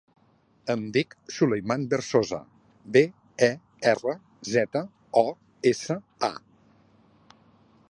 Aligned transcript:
Em 0.73 0.85
dic 0.93 1.11
Sulaiman 1.35 1.83
Berzosa: 1.91 2.39
be, 2.95 3.03
e, 3.49 3.51
erra, 3.93 4.17
zeta, 4.55 4.83
o, 5.23 5.25
essa, 5.75 6.01
a. 6.33 6.33